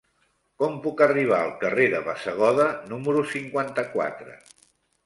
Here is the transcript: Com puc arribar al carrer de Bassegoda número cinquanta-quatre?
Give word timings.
Com 0.61 0.79
puc 0.85 1.03
arribar 1.07 1.39
al 1.41 1.53
carrer 1.65 1.87
de 1.93 2.01
Bassegoda 2.09 2.67
número 2.95 3.23
cinquanta-quatre? 3.37 4.41